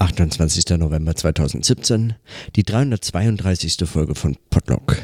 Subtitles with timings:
[0.00, 0.78] 28.
[0.78, 2.14] November 2017,
[2.56, 3.86] die 332.
[3.86, 4.96] Folge von Podlock.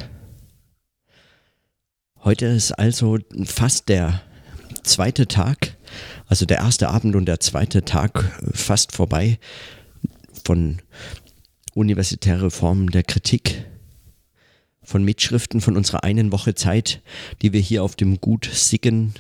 [2.25, 4.23] Heute ist also fast der
[4.85, 5.77] zweite Tag,
[6.29, 9.39] also der erste Abend und der zweite Tag fast vorbei
[10.45, 10.79] von
[11.75, 13.67] universitäre Formen der Kritik,
[14.83, 17.03] von Mitschriften von unserer einen Woche Zeit,
[17.43, 19.13] die wir hier auf dem Gut Siggen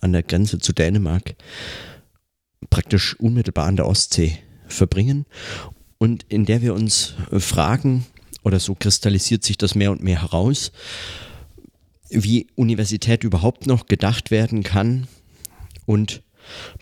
[0.00, 1.34] an der Grenze zu Dänemark
[2.70, 5.26] praktisch unmittelbar an der Ostsee verbringen.
[5.98, 8.06] Und in der wir uns fragen,
[8.42, 10.70] oder so kristallisiert sich das mehr und mehr heraus,
[12.10, 15.08] wie Universität überhaupt noch gedacht werden kann
[15.86, 16.22] und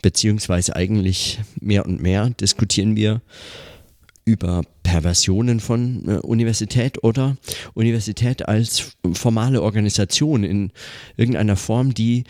[0.02, 3.22] beziehungsweise eigentlich mehr und mehr diskutieren wir
[4.24, 7.36] über Perversionen von äh, Universität oder
[7.74, 10.70] Universität als formale Organisation in
[11.16, 12.24] irgendeiner Form, die,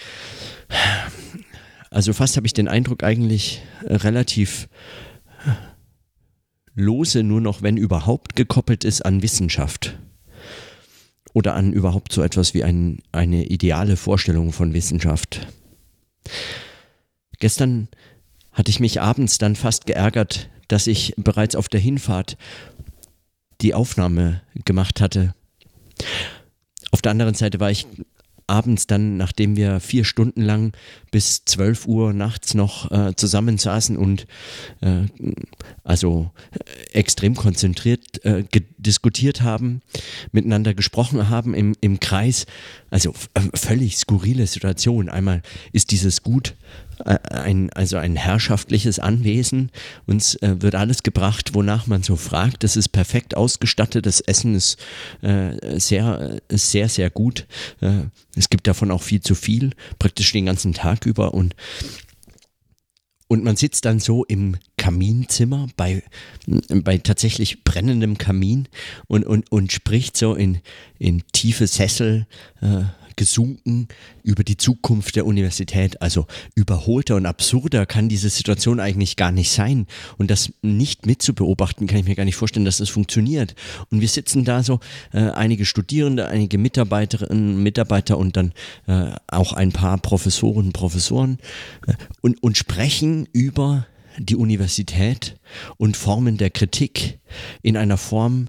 [1.90, 4.68] also fast habe ich den Eindruck, eigentlich relativ
[6.74, 9.98] lose nur noch, wenn überhaupt, gekoppelt ist an Wissenschaft.
[11.34, 15.46] Oder an überhaupt so etwas wie ein, eine ideale Vorstellung von Wissenschaft.
[17.38, 17.88] Gestern
[18.52, 22.36] hatte ich mich abends dann fast geärgert, dass ich bereits auf der Hinfahrt
[23.60, 25.34] die Aufnahme gemacht hatte.
[26.90, 27.86] Auf der anderen Seite war ich
[28.52, 30.76] abends dann, nachdem wir vier Stunden lang
[31.10, 34.26] bis 12 Uhr nachts noch äh, zusammensaßen und
[34.82, 35.06] äh,
[35.82, 38.44] also äh, extrem konzentriert äh,
[38.82, 39.82] diskutiert haben,
[40.32, 42.46] miteinander gesprochen haben im, im Kreis.
[42.90, 45.08] Also äh, völlig skurrile Situation.
[45.08, 46.54] Einmal ist dieses Gut
[47.04, 49.70] äh, ein, also ein herrschaftliches Anwesen.
[50.06, 52.64] Uns äh, wird alles gebracht, wonach man so fragt.
[52.64, 54.06] Das ist perfekt ausgestattet.
[54.06, 54.78] Das Essen ist
[55.22, 57.46] äh, sehr, sehr, sehr gut.
[57.80, 58.04] Äh,
[58.36, 61.54] es gibt davon auch viel zu viel, praktisch den ganzen Tag über und
[63.32, 66.02] und man sitzt dann so im Kaminzimmer bei,
[66.68, 68.66] bei tatsächlich brennendem Kamin
[69.06, 70.58] und, und, und spricht so in,
[70.98, 72.26] in tiefe Sessel
[72.60, 72.82] äh,
[73.14, 73.86] gesunken
[74.24, 76.02] über die Zukunft der Universität.
[76.02, 76.26] Also
[76.56, 79.86] überholter und absurder kann diese Situation eigentlich gar nicht sein.
[80.18, 83.54] Und das nicht mitzubeobachten, kann ich mir gar nicht vorstellen, dass das funktioniert.
[83.90, 84.80] Und wir sitzen da so,
[85.12, 88.52] äh, einige Studierende, einige Mitarbeiterinnen, Mitarbeiter und dann
[88.88, 91.38] äh, auch ein paar Professoren, Professoren
[91.86, 93.86] äh, und, und sprechen über
[94.18, 95.36] die Universität
[95.76, 97.18] und Formen der Kritik
[97.62, 98.48] in einer Form,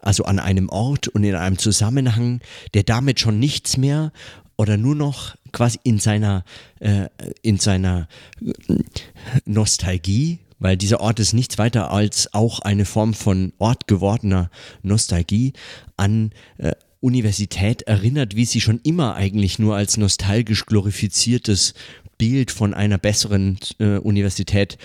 [0.00, 2.40] also an einem Ort und in einem Zusammenhang,
[2.74, 4.12] der damit schon nichts mehr
[4.56, 6.44] oder nur noch quasi in seiner,
[6.80, 7.08] äh,
[7.42, 8.08] in seiner
[8.40, 8.52] äh,
[9.44, 14.50] Nostalgie, weil dieser Ort ist nichts weiter als auch eine Form von Ort gewordener
[14.82, 15.52] Nostalgie
[15.96, 21.74] an äh, Universität erinnert, wie sie schon immer eigentlich nur als nostalgisch glorifiziertes
[22.18, 24.78] Bild von einer besseren äh, Universität,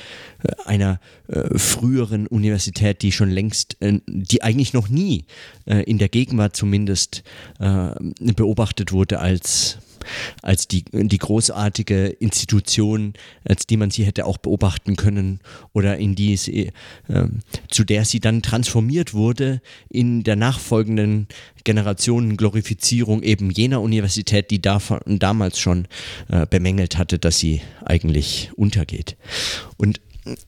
[0.44, 5.26] äh, einer äh, früheren Universität, die schon längst, äh, die eigentlich noch nie
[5.66, 7.24] äh, in der Gegenwart zumindest
[7.60, 7.90] äh,
[8.34, 9.78] beobachtet wurde als
[10.42, 13.14] als die, die großartige Institution,
[13.44, 15.40] als die man sie hätte auch beobachten können
[15.74, 16.72] oder in die sie,
[17.08, 17.28] äh,
[17.70, 21.28] zu der sie dann transformiert wurde in der nachfolgenden
[21.64, 25.88] Generationen Glorifizierung eben jener Universität, die davon, damals schon
[26.30, 29.18] äh, bemängelt hatte, dass sie eigentlich untergeht.
[29.78, 30.02] Und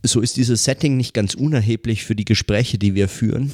[0.04, 3.54] so ist dieses Setting nicht ganz unerheblich für die Gespräche, die wir führen.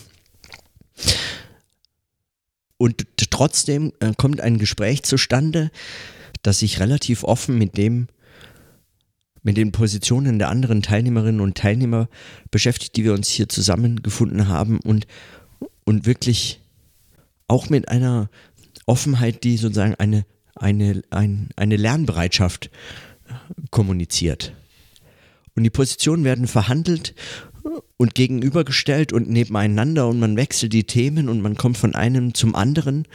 [2.77, 3.05] Und
[3.39, 5.72] trotzdem äh, kommt ein Gespräch zustande,
[6.44, 8.07] das sich relativ offen mit dem
[9.44, 12.09] mit den Positionen der anderen Teilnehmerinnen und Teilnehmer
[12.51, 15.07] beschäftigt, die wir uns hier zusammengefunden haben und,
[15.85, 16.59] und wirklich
[17.47, 18.29] auch mit einer
[18.85, 22.69] Offenheit, die sozusagen eine, eine, ein, eine Lernbereitschaft
[23.72, 24.53] kommuniziert.
[25.55, 27.16] Und die Positionen werden verhandelt
[27.97, 32.56] und gegenübergestellt und nebeneinander und man wechselt die Themen und man kommt von einem zum
[32.56, 33.08] anderen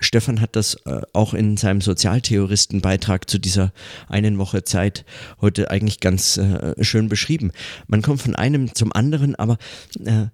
[0.00, 3.72] Stefan hat das äh, auch in seinem Sozialtheoristenbeitrag zu dieser
[4.08, 5.04] einen Woche Zeit
[5.40, 7.52] heute eigentlich ganz äh, schön beschrieben.
[7.86, 9.58] Man kommt von einem zum anderen, aber
[10.04, 10.26] äh,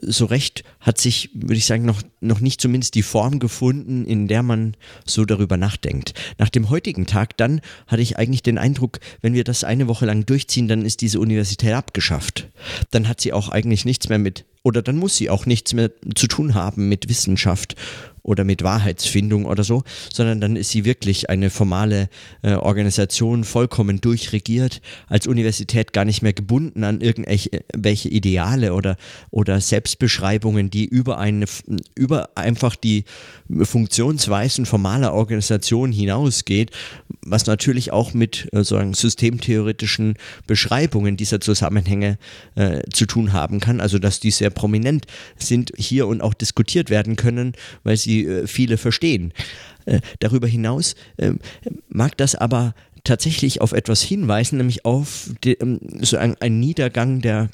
[0.00, 4.26] so recht hat sich, würde ich sagen, noch, noch nicht zumindest die Form gefunden, in
[4.26, 4.74] der man
[5.04, 6.14] so darüber nachdenkt.
[6.38, 10.06] Nach dem heutigen Tag dann hatte ich eigentlich den Eindruck, wenn wir das eine Woche
[10.06, 12.48] lang durchziehen, dann ist diese Universität abgeschafft.
[12.90, 15.90] Dann hat sie auch eigentlich nichts mehr mit oder dann muss sie auch nichts mehr
[16.14, 17.76] zu tun haben mit Wissenschaft
[18.22, 22.08] oder mit Wahrheitsfindung oder so, sondern dann ist sie wirklich eine formale
[22.42, 28.96] äh, Organisation, vollkommen durchregiert, als Universität gar nicht mehr gebunden an irgendwelche Ideale oder,
[29.30, 31.46] oder Selbstbeschreibungen, die über eine,
[31.94, 33.04] über einfach die
[33.62, 36.70] Funktionsweisen formaler Organisation hinausgeht,
[37.22, 40.14] was natürlich auch mit äh, sozusagen systemtheoretischen
[40.46, 42.18] Beschreibungen dieser Zusammenhänge
[42.54, 45.06] äh, zu tun haben kann, also dass die sehr prominent
[45.36, 47.52] sind hier und auch diskutiert werden können,
[47.84, 49.32] weil sie äh, viele verstehen.
[49.86, 51.32] Äh, darüber hinaus äh,
[51.88, 52.74] mag das aber
[53.04, 57.48] tatsächlich auf etwas hinweisen, nämlich auf die, ähm, so ein, ein Niedergang der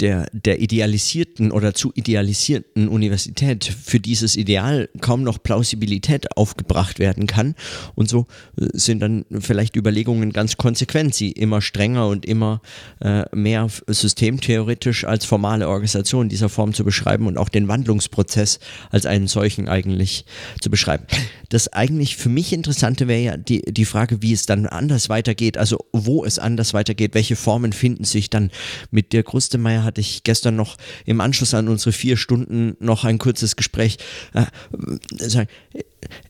[0.00, 7.26] der, der idealisierten oder zu idealisierten Universität für dieses Ideal kaum noch Plausibilität aufgebracht werden
[7.26, 7.54] kann.
[7.94, 8.26] Und so
[8.60, 12.60] äh, sind dann vielleicht Überlegungen ganz konsequent, sie immer strenger und immer
[13.00, 18.58] äh, mehr systemtheoretisch als formale Organisation dieser Form zu beschreiben und auch den Wandlungsprozess
[18.90, 20.24] als einen solchen eigentlich
[20.60, 21.04] zu beschreiben.
[21.48, 25.58] Das eigentlich für mich Interessante wäre ja die, die Frage, wie es dann anders weitergeht,
[25.58, 28.50] also wo es anders weitergeht, welche Formen finden sich dann
[28.90, 33.18] mit Dirk Rustemeyer hatte ich gestern noch im Anschluss an unsere vier Stunden noch ein
[33.18, 33.98] kurzes Gespräch.
[34.34, 34.46] Äh,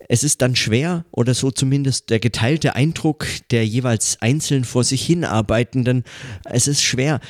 [0.09, 5.05] es ist dann schwer oder so zumindest der geteilte Eindruck der jeweils einzeln vor sich
[5.05, 6.05] hinarbeitenden.
[6.45, 7.21] Es ist schwer.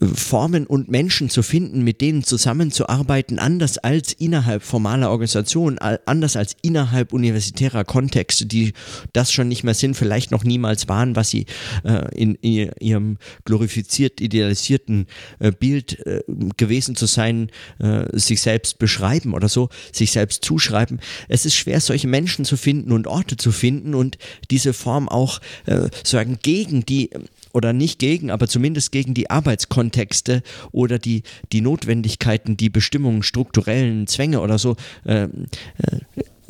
[0.00, 6.56] Formen und Menschen zu finden, mit denen zusammenzuarbeiten, anders als innerhalb formaler Organisationen, anders als
[6.62, 8.72] innerhalb universitärer Kontexte, die
[9.12, 11.44] das schon nicht mehr sind, vielleicht noch niemals waren, was sie
[11.84, 15.06] äh, in, in, ihrem glorifiziert idealisierten
[15.38, 16.22] äh, Bild äh,
[16.56, 21.00] gewesen zu sein, äh, sich selbst beschreiben oder so, sich selbst zuschreiben.
[21.28, 24.16] Es ist schwer, solche Menschen zu finden und Orte zu finden und
[24.50, 27.10] diese Form auch äh, sagen gegen die
[27.52, 30.42] oder nicht gegen, aber zumindest gegen die Arbeitskontexte
[30.72, 35.28] oder die, die Notwendigkeiten, die Bestimmungen, strukturellen Zwänge oder so äh, äh,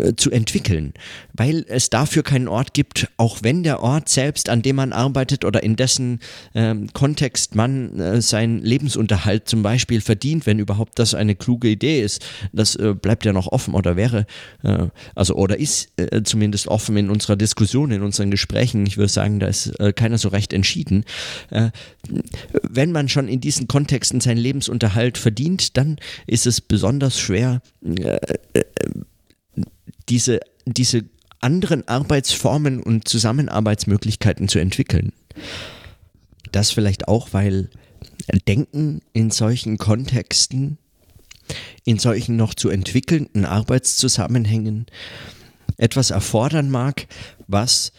[0.00, 0.94] äh, zu entwickeln,
[1.32, 5.44] weil es dafür keinen Ort gibt, auch wenn der Ort selbst, an dem man arbeitet
[5.44, 6.20] oder in dessen
[6.54, 12.02] ähm, Kontext man äh, seinen Lebensunterhalt zum Beispiel verdient, wenn überhaupt das eine kluge Idee
[12.02, 14.26] ist, das äh, bleibt ja noch offen oder wäre,
[14.62, 18.86] äh, also oder ist äh, zumindest offen in unserer Diskussion, in unseren Gesprächen.
[18.86, 21.04] Ich würde sagen, da ist keiner so recht entschieden.
[22.62, 27.60] wenn man schon in diesen Kontexten seinen Lebensunterhalt verdient, dann ist es besonders schwer,
[30.10, 31.04] diese, diese
[31.40, 35.12] anderen Arbeitsformen und Zusammenarbeitsmöglichkeiten zu entwickeln.
[36.52, 37.70] Das vielleicht auch, weil
[38.46, 40.78] Denken in solchen Kontexten,
[41.84, 44.86] in solchen noch zu entwickelnden Arbeitszusammenhängen
[45.76, 47.06] etwas erfordern mag,
[47.46, 47.92] was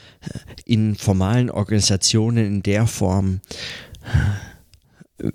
[0.65, 3.41] in formalen Organisationen in der Form
[5.17, 5.31] äh,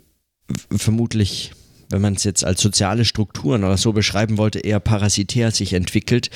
[0.70, 1.52] vermutlich
[1.90, 6.30] wenn man es jetzt als soziale Strukturen oder so beschreiben wollte, eher parasitär sich entwickelt,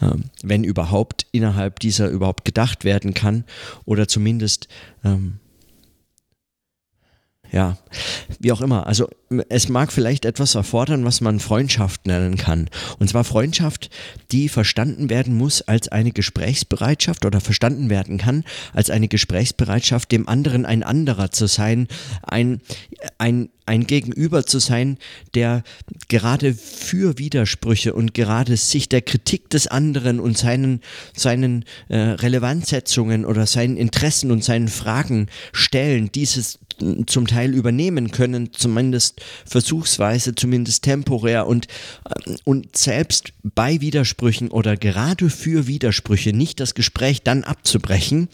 [0.00, 3.44] ähm, wenn überhaupt innerhalb dieser überhaupt gedacht werden kann
[3.84, 4.68] oder zumindest
[5.04, 5.38] ähm,
[7.52, 7.78] ja,
[8.40, 8.88] wie auch immer.
[8.88, 9.08] Also
[9.48, 12.68] es mag vielleicht etwas erfordern, was man Freundschaft nennen kann.
[12.98, 13.90] Und zwar Freundschaft,
[14.32, 20.28] die verstanden werden muss als eine Gesprächsbereitschaft oder verstanden werden kann als eine Gesprächsbereitschaft, dem
[20.28, 21.88] anderen ein anderer zu sein,
[22.22, 22.60] ein,
[23.18, 24.98] ein, ein Gegenüber zu sein,
[25.34, 25.62] der
[26.08, 30.80] gerade für Widersprüche und gerade sich der Kritik des anderen und seinen,
[31.16, 36.58] seinen äh, Relevanzsetzungen oder seinen Interessen und seinen Fragen stellen, dieses
[37.06, 41.66] zum Teil übernehmen können, zumindest versuchsweise, zumindest temporär und,
[42.08, 48.28] äh, und selbst bei Widersprüchen oder gerade für Widersprüche nicht das Gespräch dann abzubrechen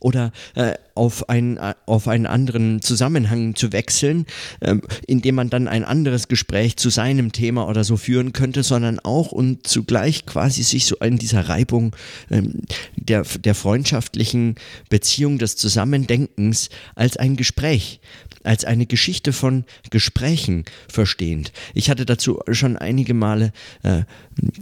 [0.00, 4.26] oder äh, auf, ein, auf einen anderen Zusammenhang zu wechseln,
[4.60, 8.98] äh, indem man dann ein anderes Gespräch zu seinem Thema oder so führen könnte, sondern
[9.00, 11.94] auch und zugleich quasi sich so in dieser Reibung
[12.30, 12.62] ähm,
[12.96, 14.56] der, der freundschaftlichen
[14.88, 18.00] Beziehung des Zusammendenkens als ein Gespräch
[18.44, 21.52] als eine Geschichte von Gesprächen verstehend.
[21.72, 24.02] Ich hatte dazu schon einige Male äh,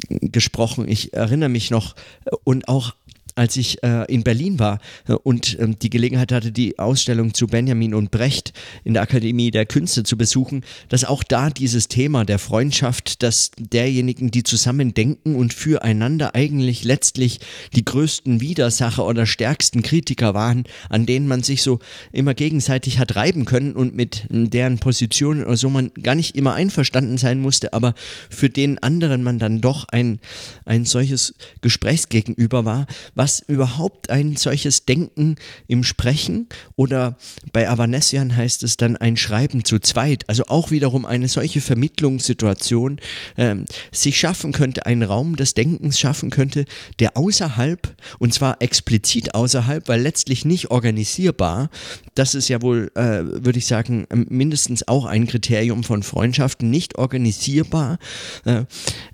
[0.08, 0.88] gesprochen.
[0.88, 2.94] Ich erinnere mich noch äh, und auch
[3.34, 7.46] als ich äh, in Berlin war äh, und ähm, die Gelegenheit hatte, die Ausstellung zu
[7.46, 8.52] Benjamin und Brecht
[8.84, 13.50] in der Akademie der Künste zu besuchen, dass auch da dieses Thema der Freundschaft, dass
[13.58, 17.40] derjenigen, die zusammen denken und füreinander eigentlich letztlich
[17.74, 21.78] die größten Widersacher oder stärksten Kritiker waren, an denen man sich so
[22.12, 26.54] immer gegenseitig hat reiben können und mit deren Positionen oder so man gar nicht immer
[26.54, 27.94] einverstanden sein musste, aber
[28.30, 30.20] für den anderen man dann doch ein,
[30.64, 35.36] ein solches Gesprächsgegenüber war, war was überhaupt ein solches Denken
[35.68, 37.16] im Sprechen oder
[37.52, 42.98] bei Avanesian heißt es dann ein Schreiben zu zweit, also auch wiederum eine solche Vermittlungssituation
[43.36, 46.64] ähm, sich schaffen könnte, einen Raum des Denkens schaffen könnte,
[46.98, 51.70] der außerhalb, und zwar explizit außerhalb, weil letztlich nicht organisierbar,
[52.16, 56.98] das ist ja wohl, äh, würde ich sagen, mindestens auch ein Kriterium von Freundschaften, nicht
[56.98, 58.00] organisierbar,
[58.46, 58.64] äh,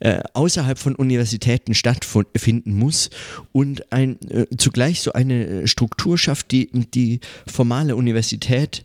[0.00, 3.10] äh, außerhalb von Universitäten stattfinden muss
[3.52, 8.84] und ein, äh, zugleich so eine Struktur schafft, die die formale Universität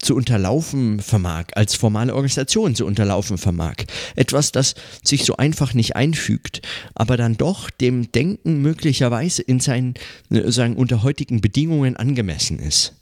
[0.00, 3.74] zu unterlaufen vermag, als formale Organisation zu unterlaufen vermag.
[4.14, 6.62] Etwas, das sich so einfach nicht einfügt,
[6.94, 9.94] aber dann doch dem Denken möglicherweise in seinen,
[10.30, 12.94] äh, sagen, unter heutigen Bedingungen angemessen ist.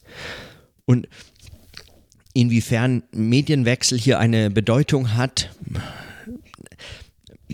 [0.87, 1.09] Und
[2.33, 5.51] inwiefern Medienwechsel hier eine Bedeutung hat,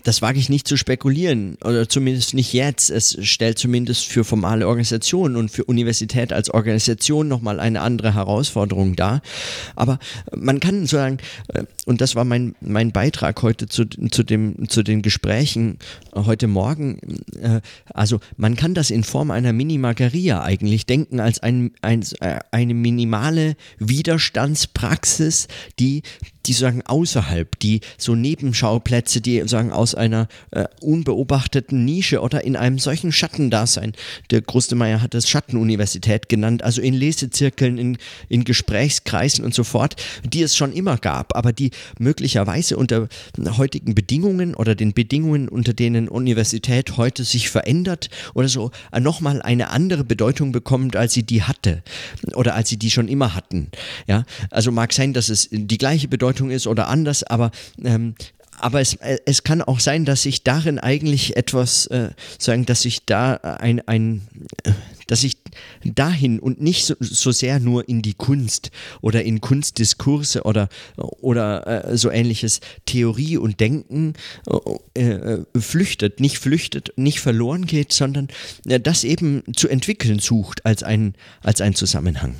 [0.05, 2.91] das wage ich nicht zu spekulieren, oder zumindest nicht jetzt.
[2.91, 8.97] Es stellt zumindest für formale Organisationen und für Universität als Organisation nochmal eine andere Herausforderung
[8.97, 9.23] dar.
[9.75, 9.99] Aber
[10.35, 14.83] man kann sagen, äh, und das war mein, mein Beitrag heute zu, zu, dem, zu
[14.83, 15.79] den Gesprächen
[16.15, 16.99] heute Morgen,
[17.41, 17.61] äh,
[17.93, 22.75] also man kann das in Form einer Minimageria eigentlich denken als ein, ein, äh, eine
[22.75, 25.49] minimale Widerstandspraxis,
[25.79, 26.03] die
[26.47, 32.57] die sagen außerhalb, die so Nebenschauplätze, die sagen aus einer äh, unbeobachteten Nische oder in
[32.57, 33.93] einem solchen Schattendasein.
[34.33, 39.95] Der Grustemeier hat das Schattenuniversität genannt, also in Lesezirkeln, in, in Gesprächskreisen und so fort,
[40.25, 43.09] die es schon immer gab, aber die möglicherweise unter
[43.57, 49.40] heutigen Bedingungen oder den Bedingungen, unter denen Universität heute sich verändert oder so, äh, nochmal
[49.40, 51.85] eine andere Bedeutung bekommt, als sie die hatte
[52.35, 53.69] oder als sie die schon immer hatten.
[54.09, 57.52] Ja, also mag sein, dass es die gleiche Bedeutung ist oder anders, aber
[57.85, 58.16] ähm,
[58.59, 62.83] aber es, äh, es kann auch sein, dass sich darin eigentlich etwas, äh, sagen, dass
[62.83, 64.23] sich da ein, ein
[64.65, 64.73] äh,
[65.07, 65.37] dass ich
[65.85, 68.71] dahin und nicht so, so, sehr nur in die Kunst
[69.01, 74.15] oder in Kunstdiskurse oder, oder äh, so ähnliches Theorie und Denken
[74.97, 78.29] äh, äh flüchtet, nicht flüchtet, nicht verloren geht, sondern
[78.65, 82.35] das eben zu entwickeln sucht als ein, als ein Zusammenhang.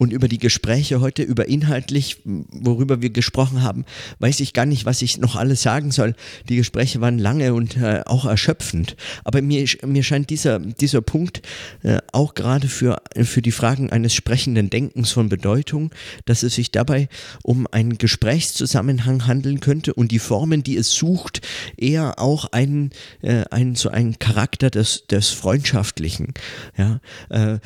[0.00, 3.84] Und über die Gespräche heute, über inhaltlich, worüber wir gesprochen haben,
[4.18, 6.14] weiß ich gar nicht, was ich noch alles sagen soll.
[6.48, 8.96] Die Gespräche waren lange und äh, auch erschöpfend.
[9.24, 11.42] Aber mir, mir scheint dieser, dieser Punkt
[11.82, 15.90] äh, auch gerade für, für die Fragen eines sprechenden Denkens von Bedeutung,
[16.24, 17.10] dass es sich dabei
[17.42, 21.42] um einen Gesprächszusammenhang handeln könnte und die Formen, die es sucht,
[21.76, 26.32] eher auch einen, äh, einen so einen Charakter des, des Freundschaftlichen
[26.78, 27.58] ja, äh,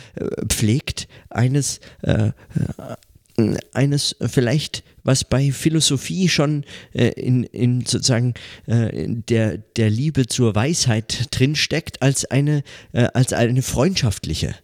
[0.48, 2.23] pflegt, eines äh,
[3.72, 8.34] eines vielleicht, was bei Philosophie schon äh, in, in sozusagen
[8.66, 12.62] äh, der, der Liebe zur Weisheit drinsteckt, als eine,
[12.92, 14.54] äh, als eine freundschaftliche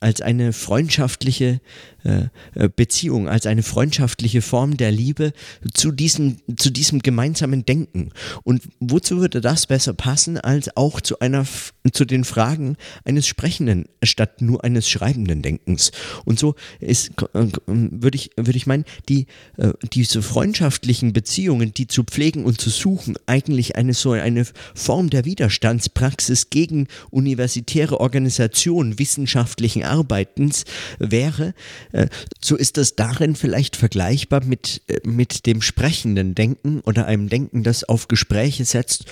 [0.00, 1.60] als eine freundschaftliche
[2.04, 5.32] äh, äh, Beziehung, als eine freundschaftliche Form der Liebe
[5.74, 8.10] zu diesem, zu diesem gemeinsamen Denken.
[8.44, 11.44] Und wozu würde das besser passen, als auch zu einer,
[11.92, 15.90] zu den Fragen eines Sprechenden statt nur eines schreibenden Denkens?
[16.24, 19.26] Und so ist, äh, würde ich, würde ich meinen, die,
[19.92, 25.24] diese freundschaftlichen Beziehungen, die zu pflegen und zu suchen, eigentlich eine so eine Form der
[25.24, 28.98] Widerstandspraxis gegen universitäre Organisationen
[29.58, 30.64] wissenschaftlichen Arbeitens
[30.98, 31.54] wäre,
[31.92, 32.08] äh,
[32.40, 37.62] so ist das darin vielleicht vergleichbar mit, äh, mit dem sprechenden Denken oder einem Denken,
[37.62, 39.06] das auf Gespräche setzt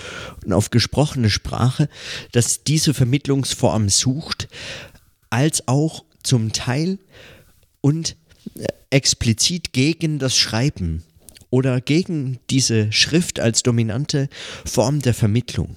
[0.45, 1.89] und auf gesprochene Sprache,
[2.31, 4.47] das diese Vermittlungsform sucht,
[5.29, 6.99] als auch zum Teil
[7.81, 8.15] und
[8.55, 11.03] äh, explizit gegen das Schreiben
[11.49, 14.29] oder gegen diese Schrift als dominante
[14.65, 15.75] Form der Vermittlung.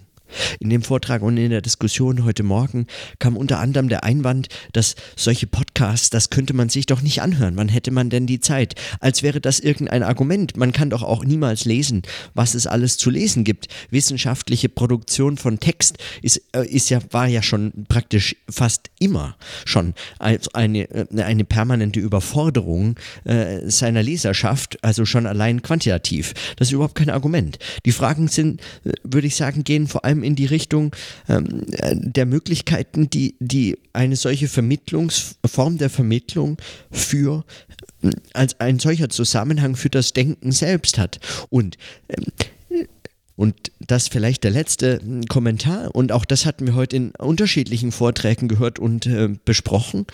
[0.58, 2.86] In dem Vortrag und in der Diskussion heute Morgen
[3.18, 7.56] kam unter anderem der Einwand, dass solche Podcasts, das könnte man sich doch nicht anhören.
[7.56, 8.74] Wann hätte man denn die Zeit?
[9.00, 10.56] Als wäre das irgendein Argument.
[10.56, 12.02] Man kann doch auch niemals lesen,
[12.34, 13.68] was es alles zu lesen gibt.
[13.90, 19.94] Wissenschaftliche Produktion von Text ist, äh, ist ja, war ja schon praktisch fast immer schon
[20.18, 26.34] eine, äh, eine permanente Überforderung äh, seiner Leserschaft, also schon allein quantitativ.
[26.56, 27.58] Das ist überhaupt kein Argument.
[27.84, 30.94] Die Fragen sind, äh, würde ich sagen, gehen vor allem in die Richtung
[31.28, 36.56] ähm, der Möglichkeiten, die, die eine solche Vermittlungsform der Vermittlung
[36.90, 37.44] für
[38.02, 41.20] äh, als ein solcher Zusammenhang für das Denken selbst hat.
[41.50, 41.76] Und
[42.08, 42.24] ähm,
[43.40, 47.90] und das vielleicht der letzte hm, Kommentar, und auch das hatten wir heute in unterschiedlichen
[47.90, 50.04] Vorträgen gehört und äh, besprochen.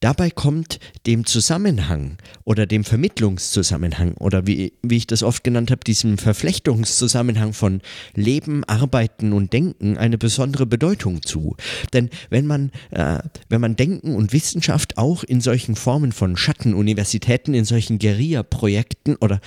[0.00, 5.80] Dabei kommt dem Zusammenhang oder dem Vermittlungszusammenhang oder wie, wie ich das oft genannt habe,
[5.84, 7.80] diesem Verflechtungszusammenhang von
[8.14, 11.56] Leben, Arbeiten und Denken eine besondere Bedeutung zu.
[11.92, 17.54] Denn wenn man, äh, wenn man Denken und Wissenschaft auch in solchen Formen von Schattenuniversitäten,
[17.54, 19.40] in solchen Guerilla-Projekten oder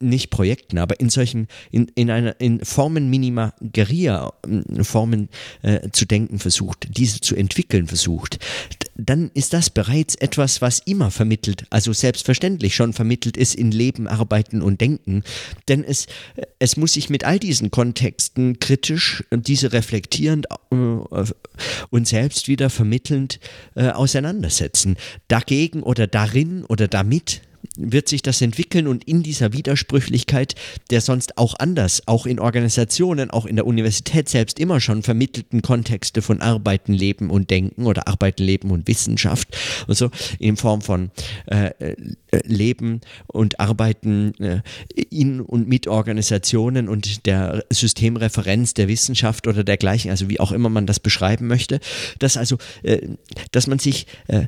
[0.00, 5.28] nicht Projekten, aber in solchen, in, in einer, in Formen minima Guerilla-Formen
[5.62, 8.38] äh, zu denken versucht, diese zu entwickeln versucht,
[9.06, 14.06] dann ist das bereits etwas, was immer vermittelt, also selbstverständlich schon vermittelt ist in Leben,
[14.08, 15.22] Arbeiten und Denken.
[15.68, 16.06] Denn es,
[16.58, 20.76] es muss sich mit all diesen Kontexten kritisch, diese reflektierend äh,
[21.90, 23.40] und selbst wieder vermittelnd
[23.74, 24.96] äh, auseinandersetzen.
[25.28, 27.42] Dagegen oder darin oder damit
[27.76, 30.54] wird sich das entwickeln und in dieser Widersprüchlichkeit
[30.90, 35.62] der sonst auch anders, auch in Organisationen, auch in der Universität selbst immer schon vermittelten
[35.62, 39.48] Kontexte von Arbeiten, Leben und Denken oder Arbeiten, Leben und Wissenschaft
[39.86, 41.10] und so in Form von
[41.46, 41.96] äh, äh
[42.44, 44.62] Leben und Arbeiten äh,
[45.10, 50.70] in und mit Organisationen und der Systemreferenz der Wissenschaft oder dergleichen, also wie auch immer
[50.70, 51.80] man das beschreiben möchte,
[52.18, 53.08] dass also, äh,
[53.50, 54.46] dass man sich äh,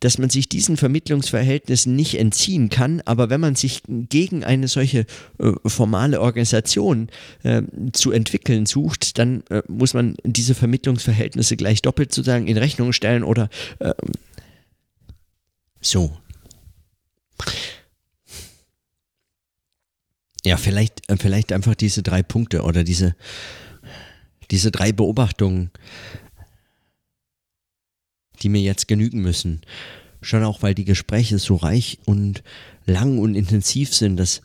[0.00, 5.06] dass man sich diesen Vermittlungsverhältnissen nicht entziehen kann, aber wenn man sich gegen eine solche
[5.38, 7.08] äh, formale Organisation
[7.42, 7.62] äh,
[7.92, 13.24] zu entwickeln sucht, dann äh, muss man diese Vermittlungsverhältnisse gleich doppelt sozusagen in Rechnung stellen
[13.24, 13.48] oder
[13.80, 13.92] ähm,
[15.80, 16.16] so.
[20.44, 23.14] Ja, vielleicht, äh, vielleicht einfach diese drei Punkte oder diese,
[24.50, 25.70] diese drei Beobachtungen
[28.42, 29.62] die mir jetzt genügen müssen.
[30.20, 32.42] Schon auch, weil die Gespräche so reich und
[32.86, 34.40] lang und intensiv sind, dass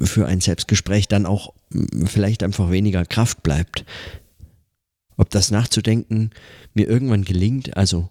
[0.00, 1.52] für ein Selbstgespräch dann auch
[2.06, 3.84] vielleicht einfach weniger Kraft bleibt.
[5.16, 6.30] Ob das Nachzudenken
[6.74, 8.08] mir irgendwann gelingt, also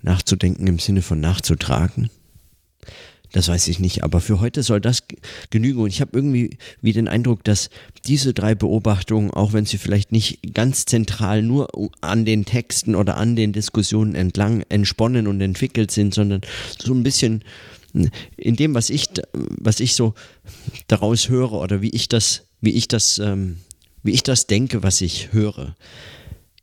[0.00, 2.10] nachzudenken im Sinne von nachzutragen,
[3.32, 5.04] das weiß ich nicht, aber für heute soll das
[5.50, 5.80] genügen.
[5.80, 7.70] Und ich habe irgendwie wie den Eindruck, dass
[8.06, 11.68] diese drei Beobachtungen, auch wenn sie vielleicht nicht ganz zentral nur
[12.00, 16.42] an den Texten oder an den Diskussionen entlang entsponnen und entwickelt sind, sondern
[16.78, 17.42] so ein bisschen
[18.36, 20.14] in dem, was ich, was ich so
[20.86, 23.58] daraus höre oder wie ich das, wie ich das, ähm,
[24.02, 25.76] wie ich das denke, was ich höre,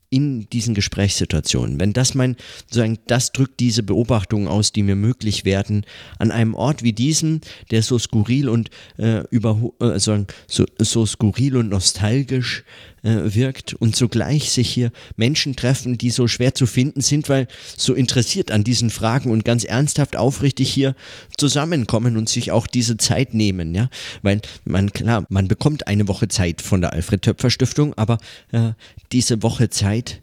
[0.09, 1.79] in diesen Gesprächssituationen.
[1.79, 2.35] Wenn das mein,
[2.65, 5.85] sozusagen, das drückt diese Beobachtungen aus, die mir möglich werden,
[6.17, 11.57] an einem Ort wie diesem, der so skurril und äh, über, äh, so, so skurril
[11.57, 12.63] und nostalgisch
[13.03, 17.47] äh, wirkt und zugleich sich hier Menschen treffen, die so schwer zu finden sind, weil
[17.77, 20.95] so interessiert an diesen Fragen und ganz ernsthaft aufrichtig hier
[21.37, 23.89] zusammenkommen und sich auch diese Zeit nehmen, ja,
[24.21, 28.17] weil man klar, man bekommt eine Woche Zeit von der Alfred Töpfer Stiftung, aber
[28.51, 28.71] äh,
[29.11, 30.21] diese Woche Zeit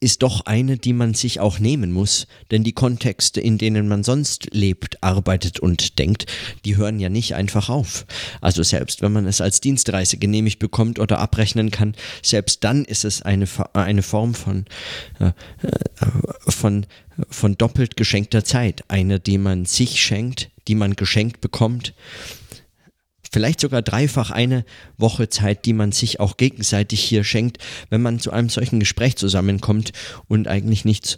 [0.00, 4.02] ist doch eine, die man sich auch nehmen muss, denn die Kontexte, in denen man
[4.02, 6.24] sonst lebt, arbeitet und denkt,
[6.64, 8.06] die hören ja nicht einfach auf.
[8.40, 13.04] Also selbst wenn man es als Dienstreise genehmigt bekommt oder abrechnen kann, selbst dann ist
[13.04, 14.64] es eine, eine Form von,
[15.18, 15.32] äh,
[16.48, 16.86] von,
[17.28, 21.92] von doppelt geschenkter Zeit, eine, die man sich schenkt, die man geschenkt bekommt,
[23.40, 24.66] vielleicht sogar dreifach eine
[24.98, 27.56] Woche Zeit, die man sich auch gegenseitig hier schenkt,
[27.88, 29.92] wenn man zu einem solchen Gespräch zusammenkommt
[30.28, 31.16] und eigentlich nichts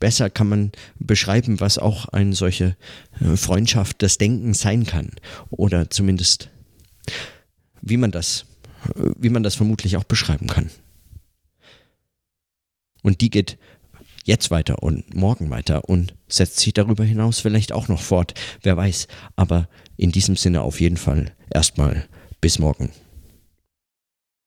[0.00, 2.76] besser kann man beschreiben, was auch eine solche
[3.20, 5.10] äh, Freundschaft des Denkens sein kann
[5.50, 6.50] oder zumindest
[7.82, 8.44] wie man das
[8.96, 10.68] wie man das vermutlich auch beschreiben kann.
[13.04, 13.58] Und die geht
[14.24, 18.76] jetzt weiter und morgen weiter und setzt sich darüber hinaus vielleicht auch noch fort, wer
[18.76, 19.06] weiß.
[19.36, 19.68] Aber
[20.02, 22.04] in diesem Sinne auf jeden Fall erstmal
[22.40, 22.90] bis morgen.